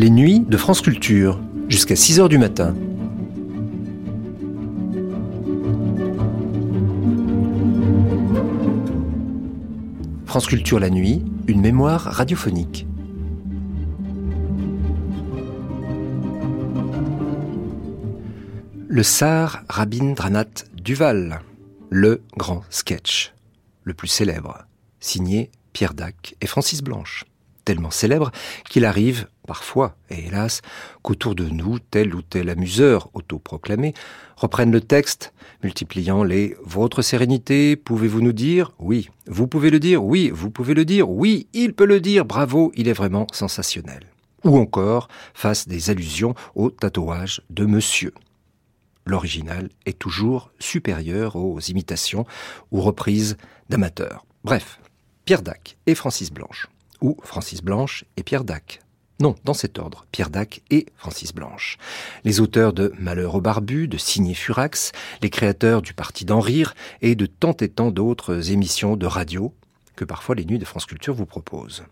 [0.00, 2.74] Les nuits de France Culture, jusqu'à 6 h du matin.
[10.24, 12.86] France Culture la nuit, une mémoire radiophonique.
[18.88, 21.42] Le Sar Rabindranath Duval,
[21.90, 23.34] le grand sketch,
[23.84, 24.64] le plus célèbre,
[24.98, 27.26] signé Pierre Dac et Francis Blanche.
[27.70, 28.32] Tellement célèbre
[28.68, 30.60] qu'il arrive, parfois, et hélas,
[31.02, 33.94] qu'autour de nous, tel ou tel amuseur autoproclamé
[34.36, 38.72] reprenne le texte, multipliant les Votre sérénité, pouvez-vous nous dire?
[38.80, 39.08] Oui.
[39.28, 40.32] Vous pouvez le dire Oui.
[40.34, 41.46] Vous pouvez le dire Oui.
[41.52, 42.24] Il peut le dire.
[42.24, 44.02] Bravo, il est vraiment sensationnel.
[44.42, 48.12] Ou encore, fasse des allusions au tatouage de monsieur
[49.06, 52.26] l'original est toujours supérieur aux imitations
[52.70, 53.36] ou reprises
[53.68, 54.24] d'amateurs.
[54.44, 54.78] Bref,
[55.24, 56.68] Pierre Dac et Francis Blanche.
[57.00, 58.80] Ou Francis Blanche et Pierre Dac.
[59.20, 61.76] Non, dans cet ordre, Pierre Dac et Francis Blanche.
[62.24, 66.74] Les auteurs de Malheur au barbu, de Signé Furax, les créateurs du Parti d'en rire
[67.02, 69.54] et de tant et tant d'autres émissions de radio
[69.96, 71.84] que parfois les Nuits de France Culture vous proposent.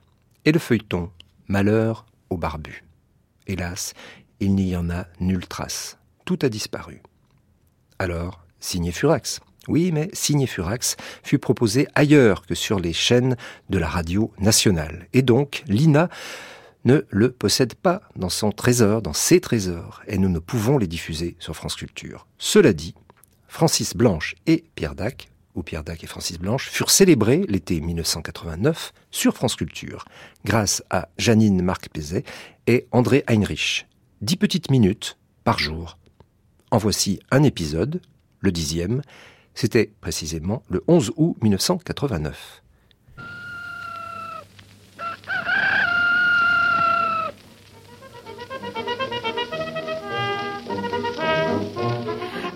[0.45, 1.11] Et le feuilleton
[1.49, 2.85] Malheur au barbu.
[3.47, 3.95] Hélas,
[4.41, 7.01] il n'y en a nulle trace tout a disparu.
[7.99, 9.41] Alors, signé Furax.
[9.69, 13.37] Oui, mais Signé Furax fut proposé ailleurs que sur les chaînes
[13.71, 15.07] de la radio nationale.
[15.13, 16.09] Et donc, l'INA
[16.85, 20.87] ne le possède pas dans son trésor, dans ses trésors, et nous ne pouvons les
[20.87, 22.27] diffuser sur France Culture.
[22.39, 22.95] Cela dit,
[23.47, 28.93] Francis Blanche et Pierre Dac, ou Pierre Dac et Francis Blanche, furent célébrés l'été 1989
[29.11, 30.07] sur France Culture,
[30.45, 32.25] grâce à Janine Marc Pézet
[32.67, 33.87] et André Heinrich.
[34.23, 35.99] Dix petites minutes par jour
[36.71, 38.01] en voici un épisode,
[38.41, 39.03] le dixième.
[39.61, 42.63] C'était précisément le 11 août 1989.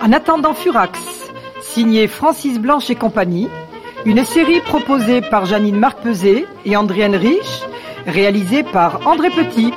[0.00, 0.96] En attendant Furax,
[1.60, 3.48] signé Francis Blanche et compagnie,
[4.04, 7.64] une série proposée par Janine Marc-Peset et Andrienne Rich,
[8.06, 9.72] réalisée par André Petit.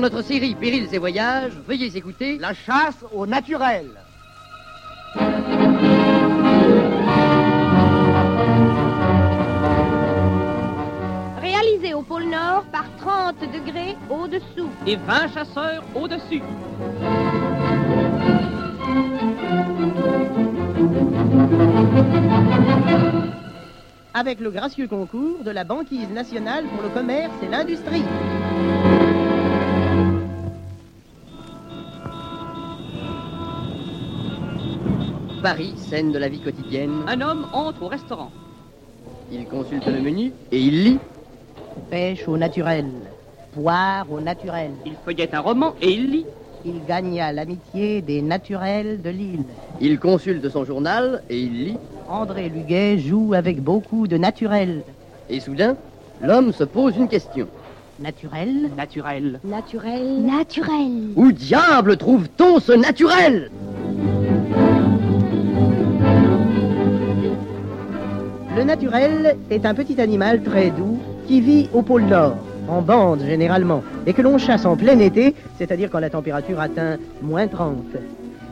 [0.00, 3.90] Notre série Périls et voyages, veuillez écouter La chasse au naturel.
[11.40, 14.70] Réalisé au pôle Nord par 30 degrés au-dessous.
[14.86, 16.42] Et 20 chasseurs au-dessus.
[24.14, 28.04] Avec le gracieux concours de la Banquise nationale pour le commerce et l'industrie.
[35.42, 37.02] Paris, scène de la vie quotidienne.
[37.08, 38.30] Un homme entre au restaurant.
[39.32, 40.98] Il consulte le menu et il lit.
[41.90, 42.86] Pêche au naturel,
[43.52, 44.70] poire au naturel.
[44.86, 46.26] Il feuillette un roman et il lit.
[46.64, 49.44] Il gagna l'amitié des naturels de l'île.
[49.80, 51.78] Il consulte son journal et il lit.
[52.08, 54.82] André Luguet joue avec beaucoup de naturel.
[55.28, 55.76] Et soudain,
[56.22, 57.48] l'homme se pose une question.
[57.98, 58.70] Naturel?
[58.76, 59.40] Naturel.
[59.42, 60.22] Naturel.
[60.22, 61.10] Naturel.
[61.16, 63.50] Où diable trouve-t-on ce naturel?
[68.62, 70.96] Le naturel est un petit animal très doux
[71.26, 72.36] qui vit au pôle Nord,
[72.68, 76.96] en bande généralement, et que l'on chasse en plein été, c'est-à-dire quand la température atteint
[77.22, 77.82] moins 30.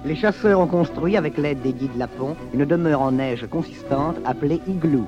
[0.04, 4.60] Les chasseurs ont construit, avec l'aide des guides Lapons, une demeure en neige consistante appelée
[4.66, 5.06] igloo.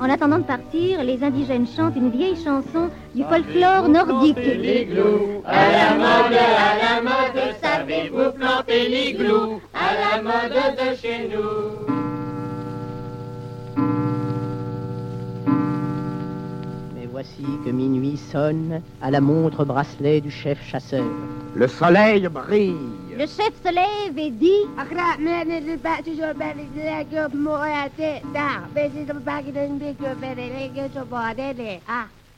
[0.00, 4.38] En attendant de partir, les indigènes chantent une vieille chanson du folklore nordique.
[4.38, 11.28] L'igloo, à la mode, à la mode, savez-vous planter l'igloo, à la mode de chez
[11.28, 11.93] nous.
[17.14, 21.04] Voici que minuit sonne à la montre bracelet du chef chasseur.
[21.54, 22.74] Le soleil brille.
[23.12, 24.64] Le chef se lève et dit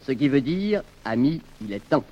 [0.02, 2.04] Ce qui veut dire, ami, il est temps.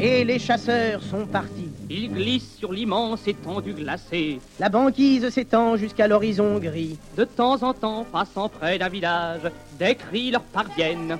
[0.00, 1.59] Et les chasseurs sont partis.
[1.92, 4.38] Ils glissent sur l'immense étendue glacée.
[4.60, 6.96] La banquise s'étend jusqu'à l'horizon gris.
[7.16, 11.18] De temps en temps, passant près d'un village, des cris leur parviennent.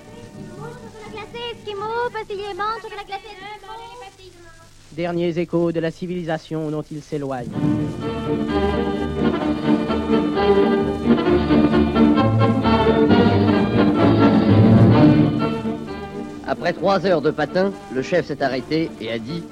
[4.92, 7.50] Derniers échos de la civilisation dont ils s'éloignent.
[16.50, 19.44] Après trois heures de patin, le chef s'est arrêté et a dit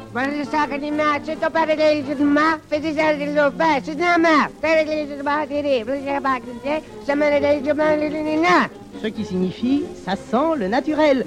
[9.01, 11.25] Ce qui signifie ça sent le naturel.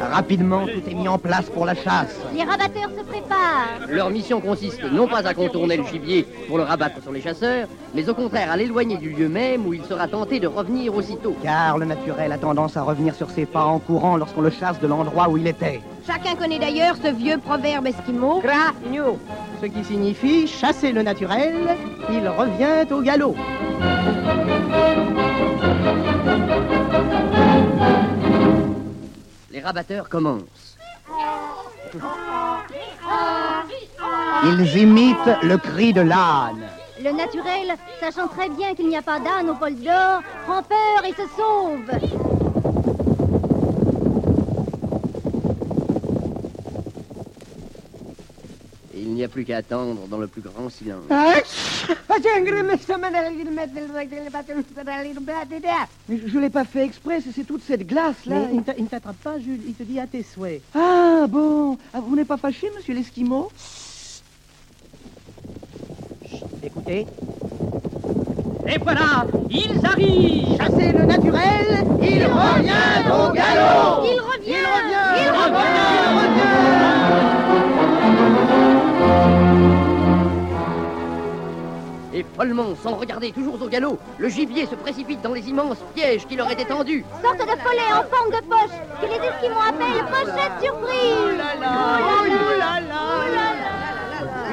[0.00, 2.16] Rapidement, tout est mis en place pour la chasse.
[2.32, 3.88] Les rabatteurs se préparent.
[3.88, 7.66] Leur mission consiste non pas à contourner le gibier pour le rabattre sur les chasseurs,
[7.94, 11.36] mais au contraire à l'éloigner du lieu même où il sera tenté de revenir aussitôt.
[11.42, 14.80] Car le naturel a tendance à revenir sur ses pas en courant lorsqu'on le chasse
[14.80, 15.80] de l'endroit où il était.
[16.06, 18.42] Chacun connaît d'ailleurs ce vieux proverbe esquimau.
[19.60, 21.76] Ce qui signifie chasser le naturel,
[22.10, 23.34] il revient au galop.
[29.64, 30.76] Rabatteurs commencent.
[34.44, 36.68] Ils imitent le cri de l'âne.
[37.02, 41.04] Le naturel, sachant très bien qu'il n'y a pas d'âne au pôle d'or, prend peur
[41.04, 42.23] et se sauve.
[49.24, 51.02] N'y a plus qu'à attendre dans le plus grand silence.
[56.08, 58.36] Mais je, je l'ai pas fait exprès, c'est toute cette glace-là.
[58.52, 60.60] il ne t'a- il ne t'attrape pas, Jules, il te dit à tes souhaits.
[60.74, 61.78] Ah, bon.
[61.92, 63.50] Ah, vous n'êtes pas fâché, monsieur l'Esquimau?
[66.62, 67.06] Écoutez.
[68.66, 74.64] Et voilà, ils arrivent Chasser le naturel, il revient au galop Il revient
[75.20, 76.83] Il revient Il revient
[82.14, 86.24] Et follement, sans regarder, toujours au galop, le gibier se précipite dans les immenses pièges
[86.28, 87.04] qui leur étaient tendus.
[87.20, 91.40] Sorte de follet en forme de poche que les Esquimaux appellent pochette surprise.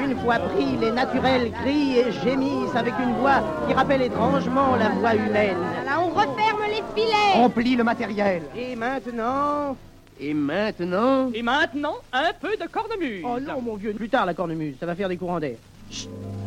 [0.02, 4.88] Une fois pris, les naturels crient et gémissent avec une voix qui rappelle étrangement la
[4.88, 5.58] voix humaine.
[5.86, 7.36] Là, on referme les filets.
[7.36, 8.42] On plie le matériel.
[8.56, 9.76] Et maintenant...
[10.20, 13.24] Et maintenant, Et maintenant, un peu de cornemuse.
[13.24, 15.56] Oh non, mon vieux, plus tard la cornemuse, ça va faire des courants d'air.
[15.90, 16.41] et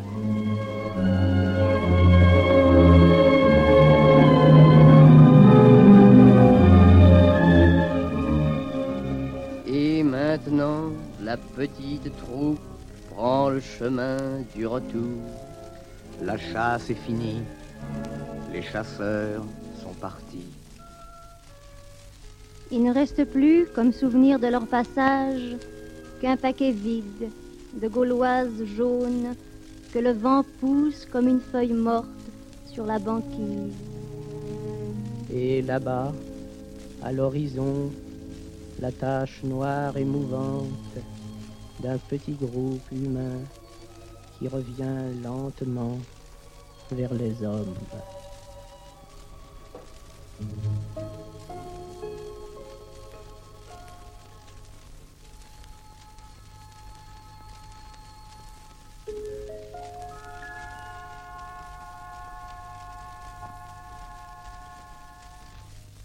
[11.36, 12.60] la petite troupe
[13.14, 14.18] prend le chemin
[14.56, 15.20] du retour.
[16.24, 17.42] La chasse est finie.
[18.54, 19.44] Les chasseurs
[19.82, 20.50] sont partis.
[22.72, 25.58] Il ne reste plus, comme souvenir de leur passage,
[26.22, 27.30] qu'un paquet vide
[27.82, 29.36] de gauloises jaunes
[29.94, 32.26] que le vent pousse comme une feuille morte
[32.72, 33.74] sur la banquise.
[35.34, 36.14] Et là-bas,
[37.04, 37.92] à l'horizon,
[38.80, 40.96] la tache noire et mouvante
[41.80, 43.40] d'un petit groupe humain
[44.38, 45.98] qui revient lentement
[46.92, 47.74] vers les hommes.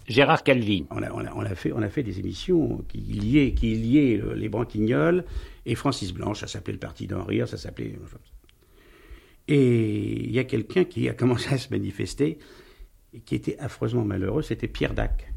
[0.07, 0.83] Gérard Calvin.
[0.91, 3.75] On a, on a- on a fait, on a fait des émissions qui liaient, qui
[3.75, 5.23] liaient le- les Branquignoles
[5.65, 6.41] et Francis Blanche.
[6.41, 7.95] Ça s'appelait le Parti d'en rire, ça s'appelait.
[9.47, 12.39] Et il y a quelqu'un qui a commencé à se manifester
[13.13, 15.31] et qui était affreusement malheureux, c'était Pierre Dac.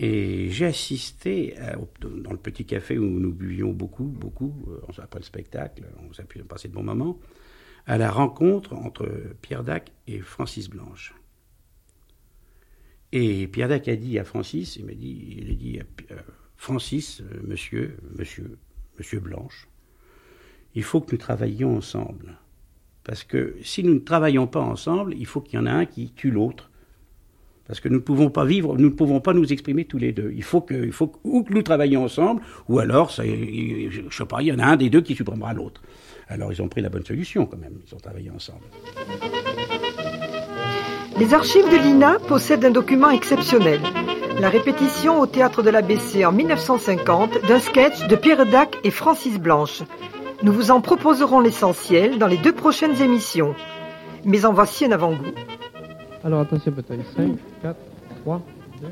[0.00, 1.56] Et j'ai assisté
[2.00, 6.24] dans le petit café où nous buvions beaucoup, beaucoup, euh, après le spectacle, on s'est
[6.24, 7.18] pu passer de bons moments,
[7.84, 9.10] à la rencontre entre
[9.42, 11.14] Pierre Dac et Francis Blanche.
[13.10, 16.20] Et Pierre Dac a dit à Francis, il m'a dit, il a dit à euh,
[16.58, 18.58] Francis, euh, monsieur, monsieur,
[18.98, 19.68] monsieur Blanche,
[20.74, 22.36] il faut que nous travaillions ensemble.
[23.04, 25.86] Parce que si nous ne travaillons pas ensemble, il faut qu'il y en ait un
[25.86, 26.70] qui tue l'autre.
[27.66, 30.12] Parce que nous ne pouvons pas vivre, nous ne pouvons pas nous exprimer tous les
[30.12, 30.32] deux.
[30.34, 30.90] Il faut que,
[31.24, 33.22] nous travaillions ensemble, ou alors, je
[33.90, 35.80] je sais pas, il y en a un des deux qui supprimera l'autre.
[36.28, 38.64] Alors ils ont pris la bonne solution quand même, ils ont travaillé ensemble.
[41.18, 43.80] Les archives de l'INA possèdent un document exceptionnel.
[44.40, 49.36] La répétition au théâtre de l'ABC en 1950 d'un sketch de Pierre Dac et Francis
[49.40, 49.82] Blanche.
[50.44, 53.56] Nous vous en proposerons l'essentiel dans les deux prochaines émissions.
[54.24, 55.32] Mais en voici un avant-goût.
[56.22, 57.00] Alors attention bataille.
[57.16, 57.76] 5, 4,
[58.22, 58.42] 3,
[58.80, 58.86] 2,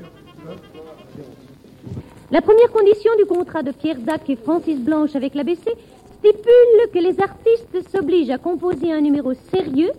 [2.32, 5.70] La première condition du contrat de Pierre Dac et Francis Blanche avec l'ABC
[6.18, 9.92] stipule que les artistes s'obligent à composer un numéro sérieux,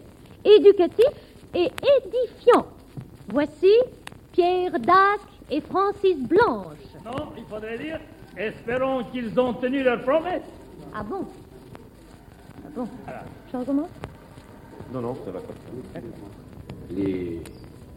[0.44, 1.06] éducatif
[1.56, 1.70] et
[2.04, 2.66] édifiant.
[3.30, 3.72] Voici
[4.34, 6.78] Pierre Dac et Francis Blanche.
[7.06, 8.00] Non, il faudrait dire,
[8.38, 10.42] espérons qu'ils ont tenu leur promesse.
[10.94, 11.26] Ah bon?
[12.66, 12.88] Ah bon?
[13.52, 13.90] Je recommence
[14.94, 15.56] Non, non, ça va comme
[15.94, 16.00] ça.
[16.92, 17.42] Les,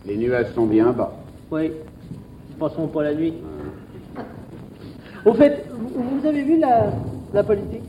[0.06, 1.12] Les nuages sont bien bas.
[1.50, 1.72] Oui,
[2.58, 3.34] passeront pas la nuit.
[5.24, 6.90] Au fait, vous avez vu la,
[7.34, 7.82] la politique?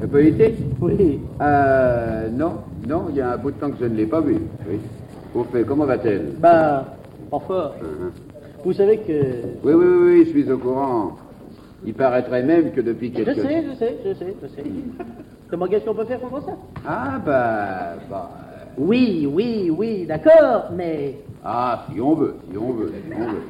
[0.00, 0.54] La politique?
[0.80, 1.20] Oui.
[1.40, 4.20] Euh, non, non, il y a un bout de temps que je ne l'ai pas
[4.20, 4.38] vu.
[4.68, 4.78] Oui.
[5.34, 6.34] Au fait, comment va-t-elle?
[6.38, 6.84] Bah,
[7.30, 7.74] parfois.
[7.80, 8.12] Uh-huh.
[8.66, 9.12] Vous savez que.
[9.62, 11.12] Oui, oui, oui, oui, je suis au courant.
[11.86, 13.40] Il paraîtrait même que depuis Je quelques...
[13.40, 14.64] sais, je sais, je sais, je sais.
[15.48, 16.52] Comment qu'est-ce qu'on peut faire contre ça
[16.84, 18.28] Ah, bah, bah...
[18.76, 21.14] Oui, oui, oui, d'accord, mais.
[21.44, 23.42] Ah, si on veut, si on veut, si on veut.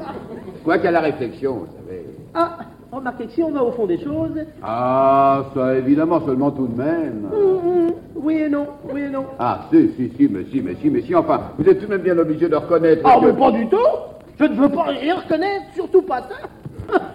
[0.62, 2.04] Quoi qu'à la réflexion, vous savez.
[2.34, 2.58] Ah,
[2.92, 4.38] remarquez que si on va au fond des choses.
[4.62, 7.26] Ah, ça évidemment, seulement tout de même.
[7.32, 9.24] hum, hum, oui et non, oui et non.
[9.38, 11.90] Ah, si, si, si, mais si, mais si, mais si, enfin, vous êtes tout de
[11.92, 13.26] même bien obligé de reconnaître Ah, que...
[13.28, 13.78] mais pas du tout
[14.38, 16.98] Je ne veux pas rien reconnaître, surtout pas ça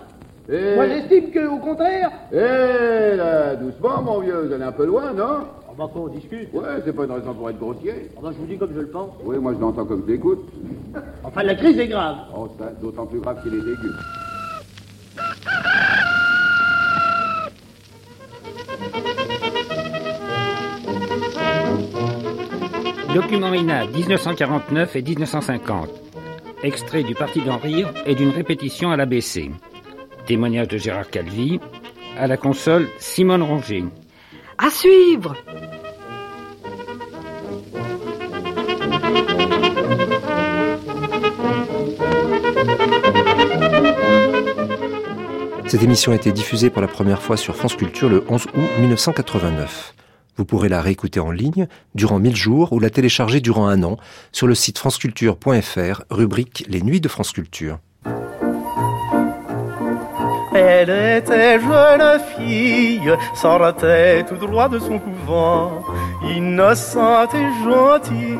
[0.49, 2.09] Moi, j'estime qu'au contraire.
[2.33, 5.45] eh, là, doucement, mon vieux, vous allez un peu loin, non?
[5.69, 6.53] On va qu'on discute.
[6.53, 8.09] Ouais, c'est pas une raison pour être grossier.
[8.17, 9.11] Ah bah, je vous dis comme je le pense.
[9.23, 10.49] Oui, moi je l'entends comme je l'écoute.
[11.23, 12.17] Enfin, la crise est grave.
[12.35, 13.89] Oh, ça, d'autant plus grave qu'il est aigu.
[23.13, 25.89] Document INA 1949 et 1950.
[26.63, 29.49] Extrait du Parti d'en rire et d'une répétition à l'ABC.
[30.27, 31.59] Témoignage de Gérard Calvi.
[32.17, 33.85] À la console, Simone Ronger.
[34.59, 35.35] À suivre
[45.67, 48.69] Cette émission a été diffusée pour la première fois sur France Culture le 11 août
[48.81, 49.93] 1989.
[50.41, 53.97] Vous pourrez la réécouter en ligne durant 1000 jours ou la télécharger durant un an
[54.31, 57.77] sur le site franceculture.fr, rubrique Les Nuits de France Culture.
[60.53, 65.83] Elle était jeune fille, sortait tout droit de son couvent,
[66.35, 68.37] innocente et gentille,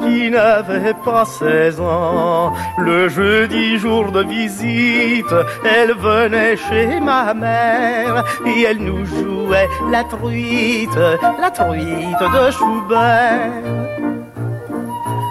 [0.00, 2.52] qui n'avait pas 16 ans.
[2.78, 5.34] Le jeudi jour de visite,
[5.64, 10.98] elle venait chez ma mère, et elle nous jouait la truite,
[11.40, 14.23] la truite de Schubert.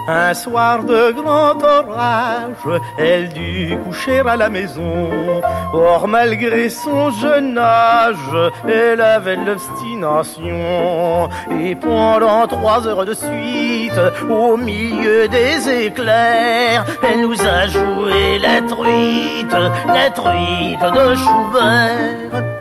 [0.06, 5.40] Un soir de grand orage, elle dut coucher à la maison.
[5.72, 11.30] Or, malgré son jeune âge, elle avait l'obstination.
[11.58, 18.60] Et pendant trois heures de suite, au milieu des éclairs, elle nous a joué la
[18.60, 19.56] truite,
[19.86, 22.53] la truite de Schubert.